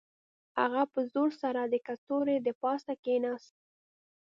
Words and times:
هغه 0.59 0.81
په 0.93 0.99
زور 1.13 1.29
سره 1.41 1.61
د 1.63 1.75
کڅوړې 1.87 2.37
د 2.41 2.47
پاسه 2.61 2.91
کښیناست 3.03 3.53